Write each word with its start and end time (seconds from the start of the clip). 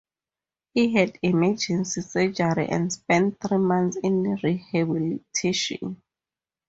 He 0.73 0.95
had 0.95 1.19
emergency 1.21 2.01
surgery 2.01 2.67
and 2.67 2.91
spent 2.91 3.37
three 3.39 3.59
months 3.59 3.97
in 4.01 4.35
rehabilitation. 4.41 6.01